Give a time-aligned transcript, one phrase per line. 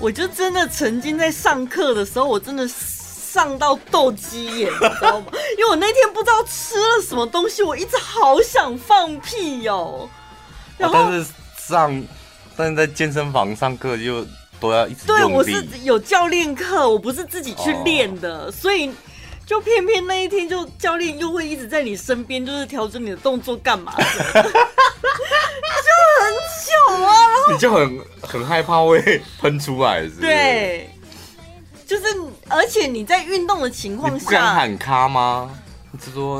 [0.00, 5.26] 我就真的曾经在上课的时候，我真的上到斗鸡眼，你知道吗？
[5.58, 10.10] 因为我那天不知道吃了什么东西，我一直好想放屁哟、喔。
[10.78, 12.04] 然后、哦，但是上，
[12.56, 14.26] 但是在健身房上课就
[14.58, 15.06] 都要一直。
[15.06, 18.90] 对，我是有教练课，我不是自己去练的，哦、所以。
[19.46, 24.04] 就偏偏那一天，就教练又会一直在你身边，就是调整你的动作干嘛的，
[26.30, 27.28] 就很糗啊！
[27.28, 30.20] 然后你就很很害怕会喷出来是是？
[30.20, 30.90] 对，
[31.86, 32.04] 就是
[32.48, 35.50] 而且你在运动的情况下，你喊卡吗？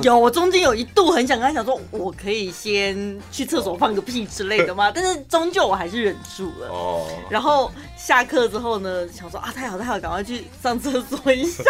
[0.04, 4.90] 有，我中间有一度很想跟他讲说，我可以先去厕所放个屁之类的吗？
[4.94, 6.68] 但是终究我还是忍住了。
[6.68, 7.08] 哦。
[7.28, 11.64] 然后下课之后呢，想说啊，太好太好，赶快去上厕所一下，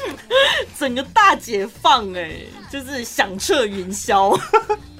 [0.78, 4.38] 整个大解放哎、欸，就是响彻云霄。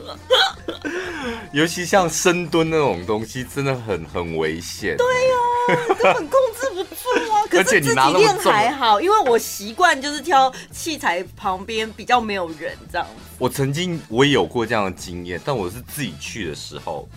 [1.52, 4.96] 尤其像深蹲那种东西，真的很很危险。
[4.96, 5.36] 对呀、
[5.68, 7.42] 啊，根本控制不住啊。
[7.50, 13.22] 可是自己练还好，因为我习惯就是挑器材旁边比较没有人这样子。
[13.38, 17.08] 我曾经我也有过这样的经验，但我是自己去的时候，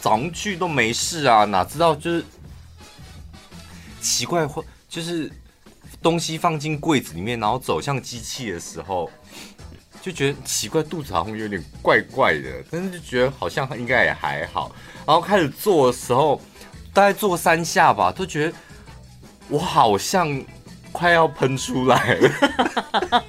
[0.00, 2.24] 早上去都没事啊，哪知道就是
[4.00, 5.30] 奇怪，会就是
[6.02, 9.10] 东西放进柜子里面，然后走向机器的时候。
[10.02, 14.72] 就觉得奇怪，肚子好像有点怪怪的，但是就觉得好像应该也还好。
[15.06, 16.40] 然后开始做的时候，
[16.94, 18.52] 大概做三下吧，都觉得
[19.48, 20.42] 我好像
[20.90, 22.30] 快要喷出来了。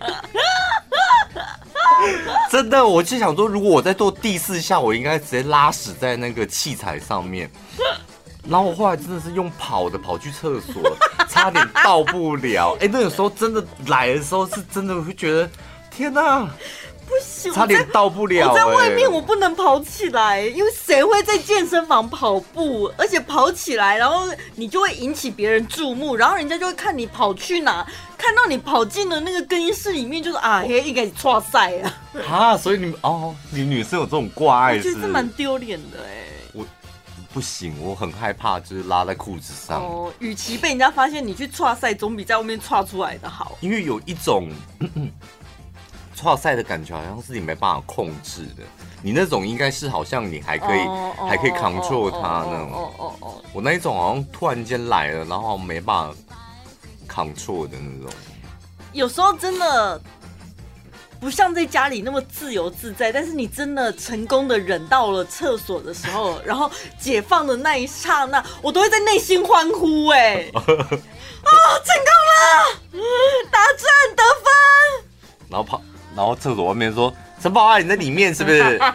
[2.49, 7.51] 真的，我就想说，如果我在做第四下，我应该直接拉屎在那个器材上面。
[8.47, 10.95] 然后我后来真的是用跑的跑去厕所，
[11.29, 12.77] 差点到不了。
[12.79, 15.49] 哎，那个时候真的来的时候，是真的会觉得。
[15.91, 16.49] 天哪，
[17.05, 18.49] 不行，差点到不了。
[18.49, 22.91] 我在外面我不能跑起来，因为谁会在健身房跑步？
[22.97, 24.25] 而且跑起来，然后
[24.55, 27.85] 你就会引起别人注目，然后人家就会看你跑去哪，
[28.17, 32.01] 看到你跑进了那个更衣室里面，就是啊，嘿，应该是挫赛啊。
[32.29, 36.27] 啊，所以你们哦，你女生有这种挂碍，其实是蛮丢脸的哎。
[36.53, 36.65] 我
[37.33, 39.81] 不行，我很害怕，就是拉在裤子上。
[39.83, 43.57] 哦，与其被人家发现你去挫赛，总比在外面挫出来的好。
[43.59, 44.49] 因为有一种。
[44.79, 45.09] 咳咳
[46.21, 48.63] 剉赛的感觉好像是你没办法控制的，
[49.01, 52.71] 你那种应该是好像你还可以、oh, oh, 还可以 control 它那种。
[52.71, 56.15] 哦哦哦，我那一种好像突然间来了，然后没办法
[57.09, 58.13] control 的那种。
[58.93, 59.99] 有时候真的
[61.19, 70.17] 不像在家里那么自由自在，但是你真的成功的忍到了厕所的时候，然后解放的那一刹那，我都会在内心欢呼、欸。
[70.17, 73.01] 哎，哦， 成功了，
[73.49, 75.09] 打 trận 得分，
[75.49, 75.81] 然后跑。
[76.15, 78.77] 然后厕所外面说：“陈宝啊，你在里面是不是？”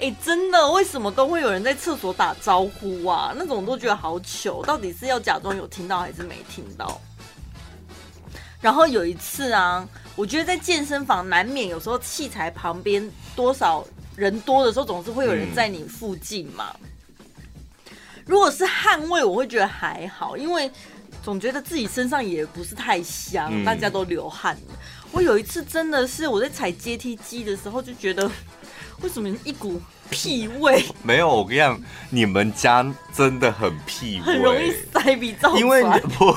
[0.00, 3.32] 哎、欸，真的，为什么都会有人在厕所打招呼啊？
[3.36, 7.00] 那种都觉得好糗，到底是要假装有听到还是没听到？
[8.60, 9.84] 然后有一次啊，
[10.14, 16.72] 我觉得在健身房难免有时候器材旁边多少人多的时候，总是会有人在你附近嘛。
[16.80, 20.70] 嗯、如果是汗味，我会觉得还好，因为
[21.24, 24.74] 总觉得自己身上也不是太香，嗯、大家都流汗了。
[25.12, 28.30] 我有一次真的是我在踩阶梯机的时候就觉得，
[29.02, 29.80] 为什么一股
[30.10, 30.84] 屁味？
[31.02, 31.80] 没有，我跟你讲，
[32.10, 35.56] 你们家真的很屁味，很容易塞鼻造。
[35.56, 35.82] 因为
[36.18, 36.34] 不，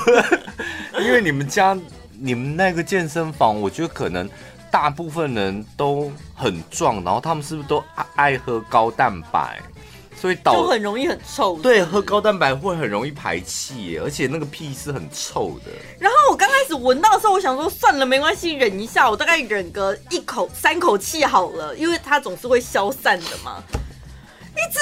[1.00, 1.78] 因为你们家
[2.18, 4.28] 你们那个健身房，我觉得可能
[4.70, 7.82] 大部分人都很壮，然后他们是不是都
[8.14, 9.60] 爱喝高蛋白？
[10.14, 15.72] 所以导就很容易很臭，对，喝高蛋白会很容易排气，而且那个屁是很臭的。
[15.98, 16.16] 然后
[16.72, 23.62] 始闻到的时候，我想说算了，没关系，忍一下，我大概忍个一口三口气好了，因为它总是会消散的嘛。
[24.54, 24.80] 一直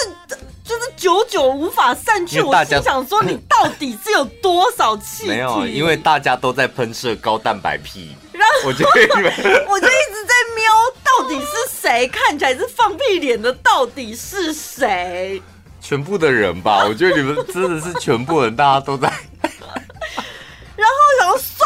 [0.64, 5.26] 就是久久无法散去，我心想说你到底是有多少气？
[5.26, 8.14] 没有，因为大家都在喷射高蛋白屁。
[8.32, 8.84] 然后我就
[9.68, 10.72] 我就一直在瞄，
[11.04, 13.52] 到底是谁看起来是放屁脸的？
[13.54, 15.40] 到底是谁？
[15.80, 19.12] 全部的人吧，我觉得你们真的是全部人，大家都在。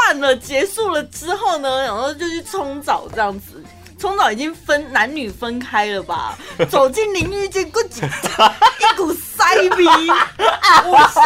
[0.04, 3.62] 然后，然后算了，结束了之后呢，然后就去冲澡这样子。
[3.98, 6.36] 冲澡已经分男女分开了吧？
[6.68, 9.86] 走进淋浴间，过几一股塞鼻。
[10.84, 11.22] 我心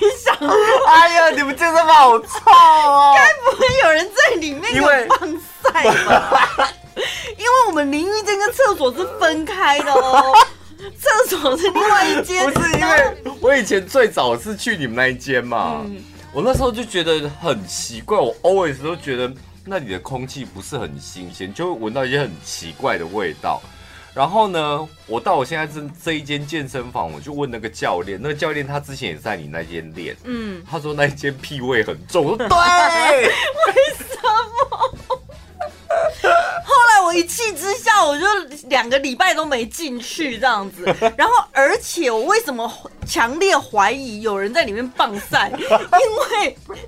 [0.00, 0.50] 里想说：
[0.88, 3.14] 哎呀，你们健身房好臭哦！
[3.16, 6.48] 该不会有人在里面有放塞吧？
[7.38, 10.34] 因为我们淋浴间跟厕所是分开的哦，
[10.98, 12.50] 厕所是另外一间。
[12.50, 16.02] 不是因为我以前最早是去你们那一间嘛，嗯、
[16.36, 19.32] 我那时候就觉得很奇怪，我 always 都觉得。
[19.68, 23.60] 那里的空气不是很新鲜，就会闻到一些很奇怪的味道。
[24.14, 32.46] 然后呢，我到我现在这这一间健身房，我就问那个教练，那个教练他之前也在你那间练，嗯，他说那一间屁味很重，我说对，
[33.26, 33.95] 为
[37.26, 38.24] 气之下，我就
[38.68, 40.84] 两个礼拜都没进去这样子。
[41.18, 42.72] 然后，而且我为什么
[43.06, 45.50] 强烈怀疑有人在里面棒赛？
[45.50, 46.56] 因为，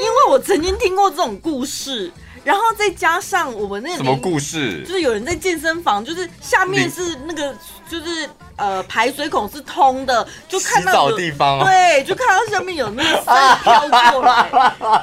[0.00, 2.10] 因为我曾经听过这种故事。
[2.42, 7.54] 然后再加上我们那什么故事，就是有人在健身房，就是下面是那个，
[7.86, 8.26] 就是
[8.60, 13.24] 呃排水孔是通的，就看到洗澡地方，对，就看到下面有那个水
[13.62, 14.46] 飘过来，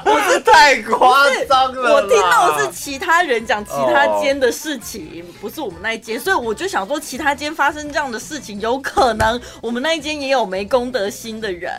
[0.04, 1.94] 我是太夸张了。
[1.94, 11.72] 我听到的是其他人讲其他间的事情，不是我们那一间，所以我就想说，其他间发生这样的事情，有可能我们那一间也有没公德心的人。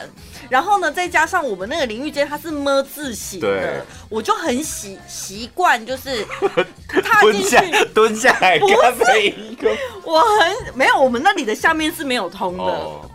[0.50, 6.26] 然后呢，再加上我们那个淋浴间它是么字形的，我就很习习惯，就是
[7.04, 8.56] 踏进去蹲下来
[9.22, 9.70] 一个。
[10.10, 12.64] 我很没有，我们那里的下面是没有通的。
[12.64, 13.06] Oh.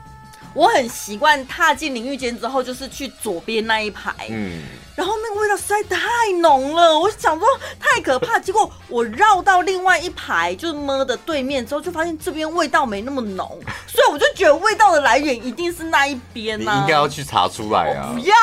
[0.55, 4.14] 我很习惯踏进淋浴间之后，就是去左边那一排。
[4.31, 4.62] 嗯。
[4.94, 5.99] 然后那个味道实在太
[6.41, 7.44] 浓了，我想说
[7.81, 8.38] 太可怕。
[8.38, 13.58] 结果我绕到另外一排，就是么的对面之后，就发现这边味道没那么浓，
[13.91, 16.75] 所以我就觉得味道的来源一定是那一边呢、啊。
[16.76, 18.12] 你应该要去查出来啊！
[18.14, 18.35] 不要，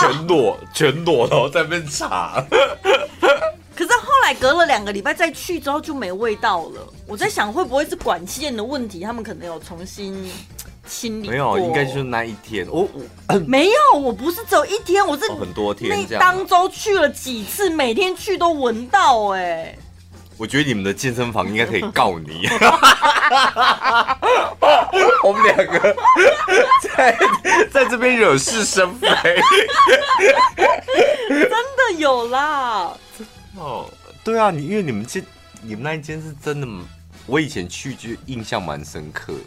[0.00, 2.44] 全裸全裸然后在那边查。
[4.34, 6.86] 隔了两个礼拜再去之后就没味道了。
[7.06, 10.30] 我在想会不会是管线的问题，他们可能有重新。
[10.88, 12.66] 清理没有，应该就是那一天。
[12.68, 12.88] 我
[13.28, 15.88] 我 没有，我不是只有一天，我是很多天。
[15.88, 19.28] 那当周去了几次，每天去都闻到。
[19.28, 19.78] 哎，
[20.36, 22.48] 我觉得你们的健身房应该可以告你。
[25.22, 25.96] 我们两个
[26.96, 27.16] 在
[27.70, 29.06] 在这边惹是生非。
[31.28, 32.90] 真的有啦。
[33.56, 33.88] 哦，
[34.22, 35.22] 对啊，你因为你们这
[35.62, 36.66] 你们那一间是真的，
[37.26, 39.40] 我以前去就印象蛮深刻的。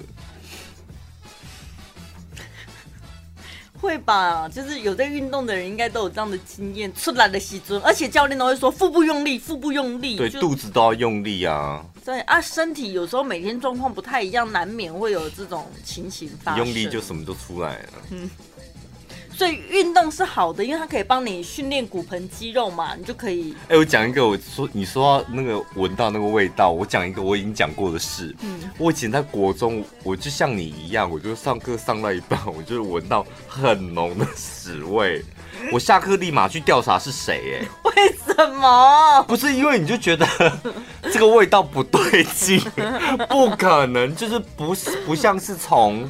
[3.80, 6.94] 会吧，就是有在运动的人应该都有这样的经验。
[6.96, 11.86] 出来的时阵，而且教练都会说腹部用力，腹部用力，对，肚子都要用力啊。
[12.06, 16.66] 对啊，身体有时候每天状况不太一样，难免会有这种情形发生。
[16.66, 17.90] 用力就什么都出来了。
[18.12, 18.30] 嗯。
[19.36, 23.54] 所以运动是好的，因为它可以帮你训练骨盆肌肉嘛，你就可以。
[23.64, 28.34] 哎、欸，我讲一个，我说你说到那个闻到那个味道，我讲一个我已经讲过的事。
[28.42, 35.24] 嗯，我以前在国中，我就像你一样，我就上课上到一半，我就闻到很浓的屎味。
[35.72, 39.24] 我下课立马去调查是谁，哎， 为什么？
[39.28, 40.28] 不是因为你就觉得
[41.12, 42.60] 这个味道不对劲，
[43.30, 46.08] 不可能，就是不是不像是从。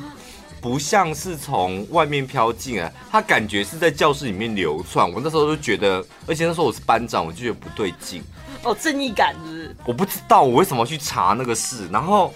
[0.63, 5.12] 不像是从外面飘进来，他感觉是在教室里面流窜。
[5.12, 8.24] 我那时候就觉得，而且那时候我是班长，我就觉得不对劲。
[8.63, 9.75] 哦，正义感是不是？
[9.83, 12.33] 我不知道我为什么要去查那个事，然后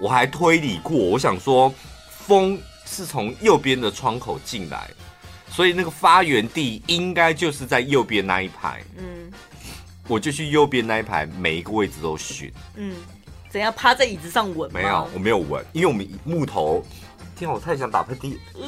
[0.00, 1.70] 我还推理过，我想说
[2.08, 4.88] 风是从右边的窗口进来，
[5.50, 8.82] 所以那个发源地应该就是在右边那一排。
[8.96, 9.30] 嗯，
[10.06, 12.50] 我就去右边那一排，每一个位置都寻。
[12.76, 12.96] 嗯，
[13.50, 14.72] 怎样趴在椅子上闻？
[14.72, 16.82] 没有，我没有闻，因为我们木头。
[17.38, 18.36] 天，我太想打喷嚏。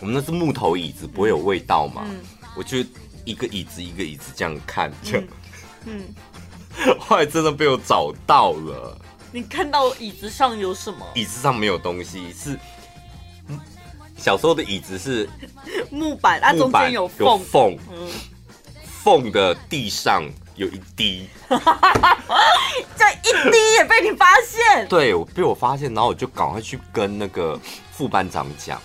[0.00, 2.06] 我们那是木头椅子，不会有味道嘛？
[2.08, 2.20] 嗯、
[2.56, 2.78] 我就
[3.24, 5.18] 一个椅子一个椅子这样看，就
[5.84, 6.14] 嗯，
[6.86, 8.96] 嗯 后来真的被我找到了。
[9.32, 11.06] 你看到椅子上有什么？
[11.14, 12.58] 椅子上没有东西，是
[14.16, 15.28] 小时候的椅子是
[15.90, 18.08] 木板，它中间有缝，缝，嗯，
[19.02, 20.24] 缝的地上。
[20.60, 24.86] 有一滴， 这一滴也被你发现？
[24.88, 27.58] 对，我被我发现，然后我就赶快去跟那个
[27.90, 28.78] 副班长讲，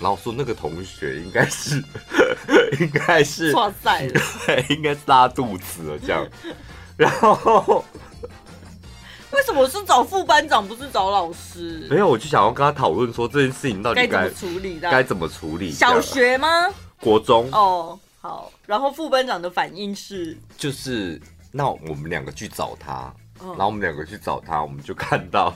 [0.00, 1.76] 然后说那个同学应该是，
[2.80, 4.08] 应该是哇塞，
[4.44, 6.26] 对， 应该是拉肚子了这样。
[6.96, 7.84] 然后
[9.30, 11.86] 为什么是找副班长，不是找老师？
[11.88, 15.70] 没有，我就想要跟他讨论说这件事情到底该怎么处理的，该怎么处理？
[15.70, 16.66] 小学吗？
[17.00, 17.96] 国中哦。
[18.22, 21.18] 好，然后副班长的反应是，就是
[21.50, 23.10] 那我们两个去找他，
[23.40, 25.54] 嗯、然后我们两个去找他，我们就看到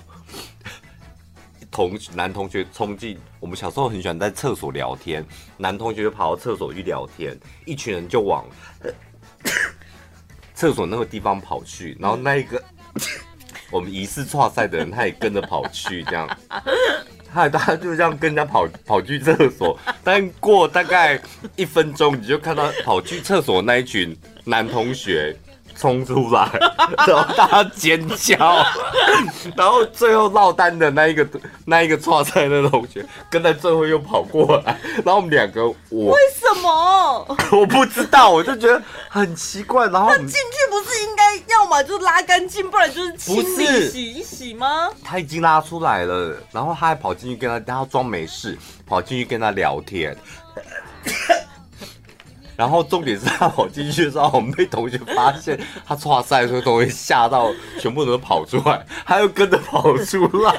[1.70, 5.22] 同男同学冲进，我们小时候很喜欢在厕所聊天，
[5.58, 8.46] 男同学就跑到厕所去聊天，一群人就往
[10.54, 12.58] 厕所那个地方跑去，然后那一个、
[12.94, 13.02] 嗯、
[13.70, 16.26] 我们疑似剉赛的人，他也跟着跑去，这样。
[17.34, 21.20] 嗨，大家就这样跟人家跑跑去厕所，但过大概
[21.56, 25.36] 一分钟，你就看到跑去厕所那一群男同学
[25.76, 26.48] 冲出来，
[27.06, 28.36] 然后大家尖叫，
[29.56, 31.26] 然后最后落单的那一个
[31.64, 37.36] 那一个错菜的同学跟在最后又跑过来，然后我们两个我为什么？
[37.52, 39.86] 我不知道，我就觉得很奇怪。
[39.88, 41.24] 然后他进去不是应该
[41.68, 44.88] 嘛就是拉干净，不然就是清不理是洗一洗吗？
[45.02, 50.16] 他已经拉出来了，然后他还跑进去跟他，他装没事，跑进去跟他聊天。
[52.56, 60.52] 然后重点是他跑进去的时候，我们被同学发现他剉赛的时候，同学吓到，全部都跑出来，他又跟着跑出来，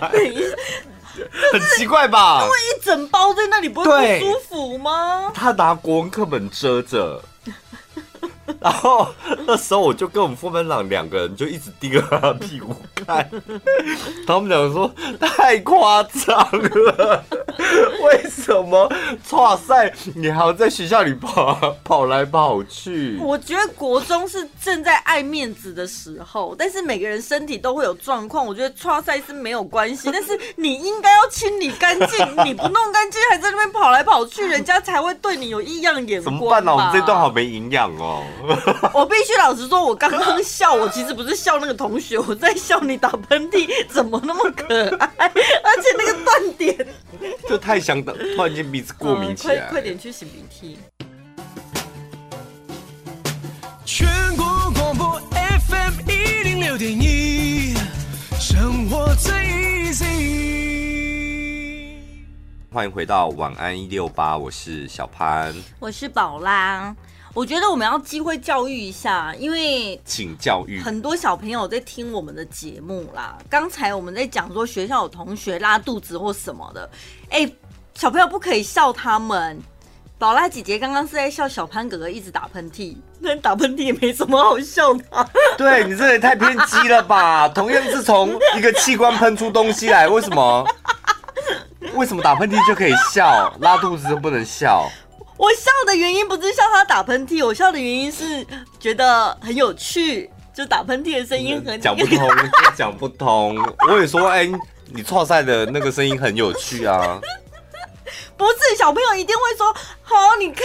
[1.51, 2.41] 很奇怪吧？
[2.45, 5.31] 因为一整包在那里不会不舒服吗？
[5.33, 7.21] 他拿国文课本遮着。
[8.65, 9.07] 然后
[9.45, 13.29] 那时候我就跟我们副班长两个人就一直盯着他的屁股看，
[14.25, 17.23] 他们两个说太夸张了，
[18.01, 18.91] 为什么
[19.23, 23.19] 剉赛你还要在学校里跑跑来跑去？
[23.21, 36.23] 我觉得国中是正在爱面子的时候，但是每个人身体都会有状况，我觉得剉赛是没有关系，但是你应该要清理干净，你不弄干净还在那边跑来跑去，人家才会对你有异样眼光。
[36.23, 36.75] 怎么办呢、啊？
[36.75, 38.23] 我们这段好没营养哦。
[38.93, 46.87] 我必须老实说，我刚刚笑，我其实不是笑那个同学，我在笑你打喷嚏怎么那么可爱，而且那个断点
[47.49, 49.67] 就太想等，突然间鼻子过敏起来、嗯快。
[49.71, 50.77] 快点去擤鼻涕。
[53.85, 55.21] 全国广播
[55.69, 57.75] FM 一零六点一，
[58.39, 60.05] 生活最 easy。
[62.71, 66.93] 欢迎回到晚安一六八，我是小潘，我是宝拉。
[67.35, 73.37] 我觉得我们要机会教育一下，因为请教育很多小朋友在听我们的节目啦。
[73.49, 76.89] 刚才我们在讲说学校有同学拉肚子或什么的，
[77.29, 77.51] 哎，
[77.93, 79.59] 小朋友不可以笑他们。
[80.17, 85.29] 宝拉姐姐刚刚是在笑小潘哥哥一直打喷嚏，那打喷嚏也没什么好笑的啊。
[85.57, 87.49] 对，你这也太偏激了吧？
[87.53, 90.65] 同样是从一个器官喷出东西来，为什么？
[91.95, 94.89] 为什么打喷嚏就可以笑，拉肚子就不能笑？
[95.37, 98.45] 我笑的原因不是笑他打喷嚏，我笑的原因是
[98.79, 102.29] 觉得很有趣，就打喷嚏的声音很讲不通，
[102.77, 103.57] 讲不通。
[103.89, 104.51] 我也说，哎、欸，
[104.93, 107.19] 你剉赛的那个声音很有趣啊。
[108.37, 109.73] 不是，小朋友一定会说，
[110.03, 110.63] 好、哦，你看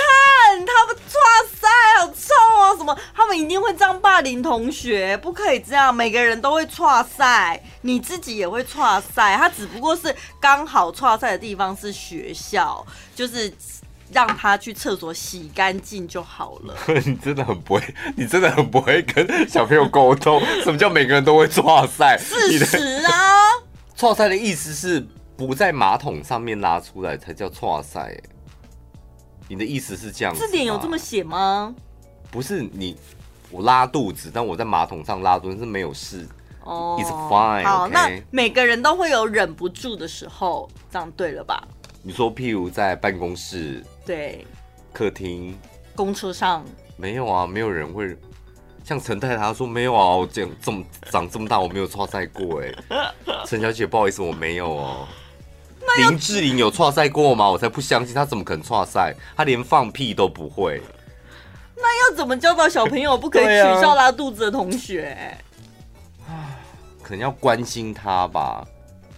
[0.64, 1.12] 他们剉
[1.56, 2.96] 赛好臭啊，什么？
[3.14, 5.92] 他们一定会这样霸凌同学，不可以这样。
[5.92, 12.86] 每个人都会剉赛，你自己也会剉赛，他只不过是刚好剉赛的地方是学校，
[13.16, 13.52] 就是。
[14.12, 16.74] 让他去厕所洗干净就好了。
[17.06, 20.40] 你真的很不会，你真的很不会跟小朋友沟通。
[20.62, 22.16] 什么叫每个人都会错塞？
[22.18, 23.12] 事实啊，
[23.94, 28.16] 错塞的意思是不在马桶上面拉出来才叫错塞。
[29.48, 30.34] 你的意思是这样？
[30.34, 31.74] 字典有这么写吗？
[32.30, 32.96] 不是你，
[33.50, 36.26] 我拉肚子，但我在马桶上拉肚子是没有事。
[36.62, 37.64] 哦、oh,，It's fine。
[37.64, 37.88] 好?
[37.88, 41.66] 那每个人都会有忍不住的时候，这样对了吧？
[42.02, 43.84] 你说，譬如在办公室。
[44.06, 44.46] 对，
[44.92, 45.58] 客厅、
[45.94, 46.64] 公车上
[46.96, 48.16] 没有啊，没有人会
[48.82, 52.74] 像陈太太说没有啊，我这样这么长这么大我没有剉赛过哎，
[53.46, 55.06] 陈小姐不好意思我没有哦。
[55.98, 57.50] 林志玲有剉赛过吗？
[57.50, 59.14] 我才不相信，她怎么可能剉赛？
[59.36, 60.80] 她连放屁都不会。
[61.76, 65.36] 那要怎么教导小朋友不可以 取笑拉肚子的同学？
[66.28, 66.56] 啊，
[67.02, 68.66] 可能要关心他吧。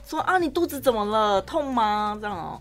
[0.06, 1.42] 说啊，你肚子怎么了？
[1.42, 2.16] 痛吗？
[2.20, 2.60] 这样哦。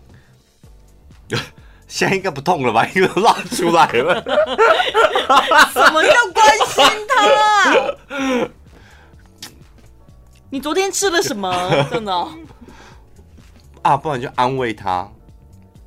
[1.88, 2.86] 现在应该不痛了吧？
[2.96, 4.22] 因为拉出来了。
[5.72, 8.48] 什么叫关心他？
[10.50, 11.52] 你昨天吃了什么？
[11.90, 12.30] 真的、哦？
[13.82, 15.10] 啊，不然就安慰他，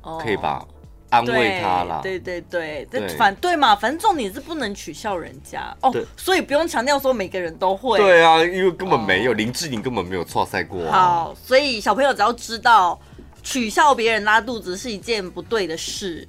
[0.02, 0.64] 哦、可以吧？
[1.10, 2.00] 安慰他啦。
[2.02, 5.92] 对对对，对反对嘛，反正重点是不能取笑人家哦。
[6.16, 7.98] 所以不用强调说每个人都会。
[7.98, 10.92] 对啊，因为根本没有、哦、林志玲根本没有错赛过、啊。
[10.92, 12.98] 好，所以小朋友只要知道。
[13.46, 16.26] 取笑别人拉肚子是一件不对的事，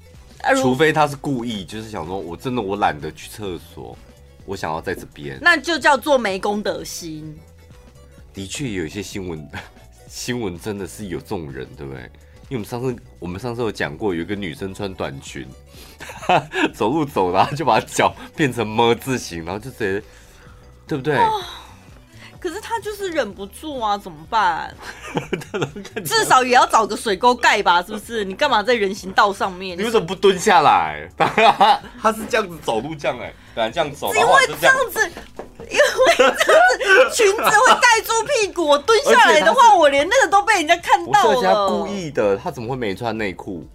[0.61, 3.97] 除非他是故意，就是想说，我真的我懒得去厕所，
[4.45, 7.35] 我想要在这边，那就叫做没公德心。
[8.35, 9.49] 的确有一些新闻，
[10.07, 12.03] 新闻真的是有这种人，对不对？
[12.49, 15.47] 因为我们上次我们上次有讲过，有一个女生穿短裙，
[16.71, 20.07] 走路走然后就把脚变成么字形，然后就直接，
[20.87, 21.17] 对不对？
[21.17, 21.41] 哦
[22.39, 24.73] 可是他就是忍不住啊，怎么办？
[26.05, 28.23] 至少也要找个水沟盖吧，是不是？
[28.23, 29.77] 你干嘛在人行道上面？
[29.77, 31.09] 你为什么不蹲下来？
[32.01, 35.11] 他是这样子走路这样哎、欸，本来这样走，因为这样子，
[35.69, 35.83] 因为
[36.17, 38.65] 这样子裙子会盖住屁股。
[38.67, 41.41] 我蹲下来的话，我连那个都被人家看到了。
[41.41, 43.67] 他故意的，他怎么会没穿内裤？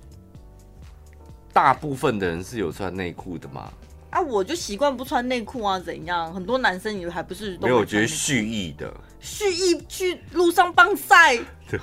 [1.52, 3.70] 大部分的人是有穿内裤的吗？
[4.12, 6.32] 啊，我就习惯不穿内裤啊，怎样？
[6.34, 11.80] 很多男生以为还不是都没有，我觉得蓄意的，蓄意去路上棒晒， 对，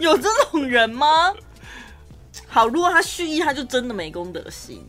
[0.00, 1.32] 有这种人吗？
[2.48, 4.84] 好，如果他蓄意，他就真的没公德心。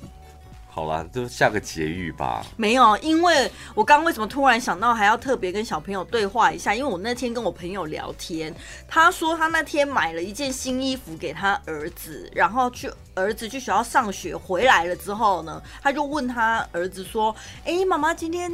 [0.74, 2.46] 好啦，就下个结语吧。
[2.56, 6.74] 没有，因为我刚刚为什么突然想到还要特别跟小朋友对话一下？
[6.74, 8.56] 因为我那天跟我朋友聊天，
[8.88, 17.36] 他说他那天买了一件新衣服给他儿子，然后去儿子去学校上学回来了之后呢，他就问他儿子说
[17.66, 18.50] ：“哎，妈妈今天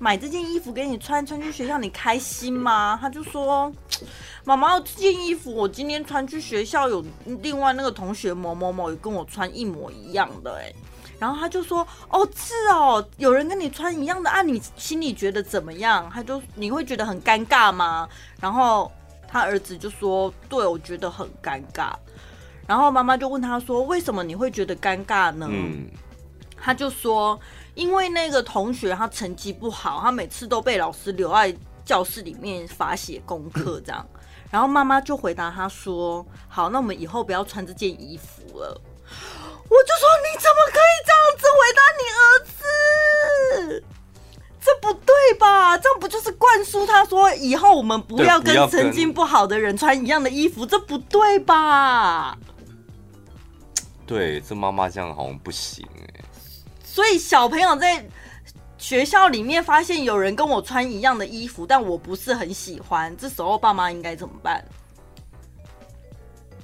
[0.00, 3.72] 买这件衣服给你穿，穿去学校你开心吗？” 他就说
[4.42, 10.72] ：“妈妈，这件衣服我今天穿去学校，有另外那个同学某某某也跟我穿一模一样的。”哎。
[11.20, 18.08] 然后他就说：“哦，是哦，有人跟你穿一样的啊，你心里觉得怎么样？”他就你会觉得很尴尬吗？
[18.40, 18.90] 然后
[19.28, 21.92] 他儿子就说：“对，我觉得很尴尬。”
[22.66, 25.90] 然后妈妈就问他说：“为什么你会觉得尴尬呢？”嗯，
[26.56, 27.38] 他就说
[27.74, 34.06] ：“因为那个同学他成绩不好，他每次都被老师留在教室里面罚写功课这样。
[34.50, 38.80] ”然后妈妈就回答他说：“好，那我们以后不要穿这件衣服了。
[39.70, 40.79] ”我就说，你怎么可
[45.70, 45.78] 吧？
[45.78, 50.66] 这样不就是灌输他说以后我们不要跟成绩不好的人穿一样的衣服？
[50.66, 52.36] 这不对吧？
[54.06, 56.24] 对，这妈妈这样好像不行哎。
[56.82, 58.04] 所以小朋友在
[58.76, 64.64] 学校里面发现有人跟我穿一样的衣服，但我不是很喜欢，这时候爸妈应该怎么办？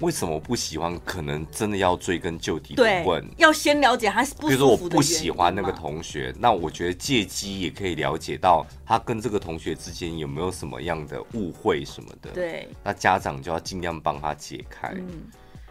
[0.01, 0.99] 为什么不喜欢？
[1.05, 4.49] 可能真的要追根究底的问，要先了解他是不。
[4.49, 12.31] 比如说我不喜欢那个同学，那我觉得借机也可以了解到他跟这个同学之间有没有什么样的误会什么的。
[12.33, 14.89] 对，那家长就要尽量帮他解开。
[14.89, 15.07] 嗯，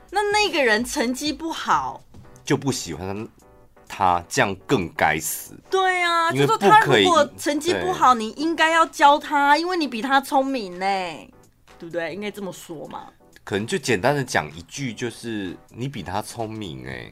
[0.10, 2.02] 那那个人成绩不好，
[2.44, 3.28] 就不喜欢
[3.88, 5.54] 他，这样更该死。
[5.70, 10.86] 对啊，就说他如果成绩不好，你应该要教他，因为你比他聪明呢，
[11.78, 12.14] 对不对？
[12.14, 13.08] 应该这么说嘛。
[13.46, 17.12] 可能就简单的讲一句，就是你比他聪明哎，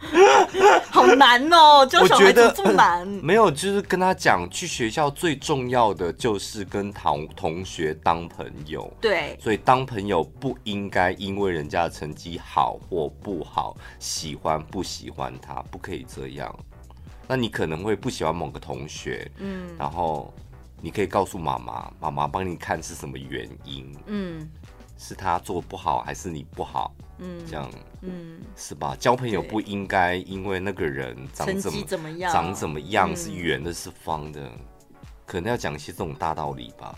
[0.90, 1.86] 好难哦！
[1.86, 8.92] 教小孩子这么难， 没有，就是跟他讲，去学校最重要的就是跟同同学当朋友。
[9.00, 16.54] 对，所以当朋友不应该因为人家的成绩好或不好，喜欢不喜欢他，不可以这样。
[17.26, 20.30] 那你可能会不喜欢某个同学，嗯，然后。
[20.80, 23.96] 你可以告诉妈妈，妈妈帮你看是什么原因。
[24.06, 24.48] 嗯，
[24.96, 26.94] 是他做不好，还是你不好？
[27.18, 27.68] 嗯，这样，
[28.02, 28.96] 嗯，是吧？
[28.98, 34.52] 交朋友不应该因为那个人长怎么怎么样，长怎么样，是圆的，是方的，嗯、
[35.26, 36.96] 可能要讲一些这种大道理吧。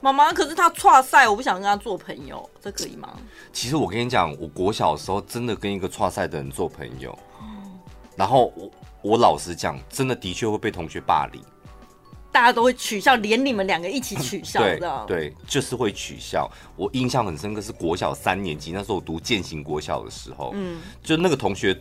[0.00, 3.16] 妈妈，可是他挫赛，我不想跟他做朋友，这可以吗？
[3.52, 7.16] 其实我跟你讲，我国小的时候真的跟一个挫赛的人做朋友，
[8.16, 8.70] 然后我
[9.02, 11.40] 我老实讲，真的的确会被同学霸凌。
[12.32, 16.50] 大家都会取笑，连你们两个一起取笑，的对，就是会取笑。
[16.74, 21.78] 我印象很深刻，是国小三年级那时候我读建行国小的时候，嗯，就那个同学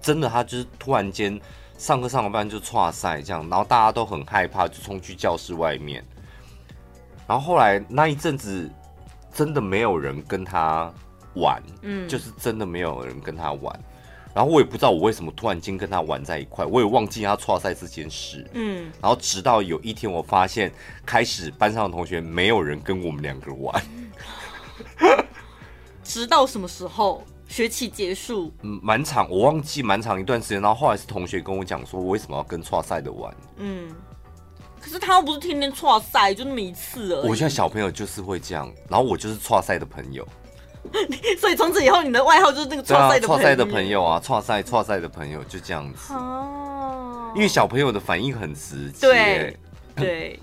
[0.00, 1.40] 真的他就是突然间
[1.78, 6.04] 上课上完班就挫赛这样，然后大家都很害怕，就冲去教室外面。
[7.26, 8.70] 然后后来那一阵子
[9.32, 10.92] 真的没有人跟他
[11.34, 13.80] 玩，嗯，就是真的没有人跟他玩。
[14.34, 18.48] 然后我也不知道我为什么突然间跟他玩在一块，我也忘记他挫赛这件事。
[18.52, 20.72] 嗯，然后直到有一天我发现，
[21.04, 23.82] 开始班上的同学没有人跟我们两个玩。
[26.04, 27.24] 直到什么时候？
[27.48, 28.52] 学期结束？
[28.60, 30.60] 嗯，蛮长，我忘记蛮长一段时间。
[30.60, 33.34] 然后后来是同学跟我讲说，我为什么要跟挫赛的玩？
[33.56, 33.88] 嗯，
[34.78, 37.28] 可是他又不是天天挫赛，就那么一次而已。
[37.28, 40.28] 我现在小朋友就是会这样，然后我就是挫赛的朋友。
[41.40, 46.12] 所以从此以后，你的外号就是那个错赛的挫赛的朋友啊，错赛错赛的朋友就这样子。
[46.12, 49.56] 哦，因为小朋友的反应很直接，对，
[49.96, 50.40] 对。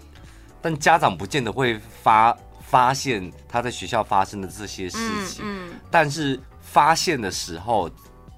[0.61, 7.89] 但家长不见得会发发现他在学校发生的这些事情，嗯，但是发现的时候。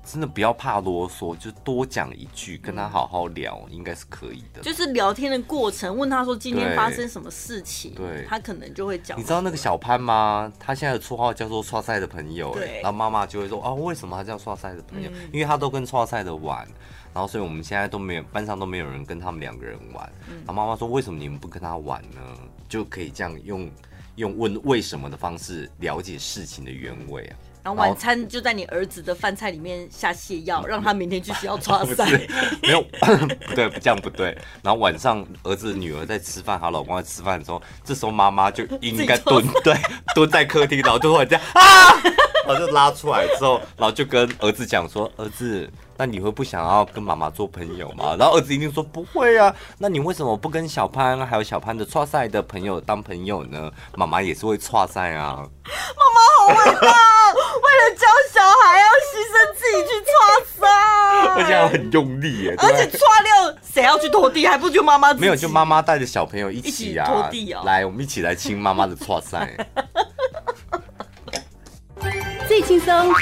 [0.08, 4.62] 真的不要怕啰嗦，就多讲一句，跟他好好聊，嗯、应该是可以的。
[4.62, 9.20] 就是聊天的过程，问他说今天发生什么事情，对，他可能就会讲。
[9.20, 10.50] 你知道那个小潘吗？
[10.58, 12.80] 他现在的绰号叫做“刷赛的朋友”，对。
[12.82, 15.12] 然后妈妈就会说：“哦，为什么他叫刷赛的朋友？
[15.12, 16.66] 嗯、因为他都跟刷赛的玩。
[17.14, 20.10] 然后所以我们现在都没有班上都没有人跟他们两个人玩。
[20.30, 22.22] 嗯、然后妈妈说：为什么你们不跟他玩呢？
[22.70, 23.70] 就可以这样用
[24.16, 27.36] 用问为什么的方式了解事情的原委啊。”
[27.68, 32.06] 然后晚餐就在你儿子的饭菜里面下泻药，让他明天去学校抓塞。
[32.64, 34.28] 没有，不 对，这样不对。
[34.62, 39.76] 然后晚上儿子女儿在吃饭，她老公在吃饭的时候，这时候妈妈就应该蹲，对，
[40.16, 41.92] 蹲在客厅，然后就会这样啊，
[42.48, 53.70] 然后就拉出来之后，然后就跟儿子讲说：“儿子，那你会不想要跟妈妈做朋友吗？”然后儿子一定说：“不会啊。”那你为什么不跟小潘还有小潘的挫赛的朋友当朋友呢？
[53.98, 55.44] 妈妈也是会挫赛啊。
[55.98, 56.96] 妈妈好伟大。
[57.96, 60.12] 教小孩要牺牺牲自己去搓
[60.60, 60.64] 沙，
[61.36, 69.56] 而且还很用力耶，而且搓掉谁要去拖地，还不就妈妈没有，就妈妈带着小朋友一一起起啊，拖地哦来，我们一起来亲妈妈的搓赛。
[72.48, 73.14] 最轻松、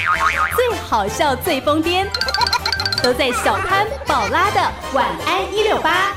[0.54, 2.06] 最好笑、最疯癫，
[3.02, 4.60] 都在小潘宝拉的
[4.92, 6.14] 晚安一六八。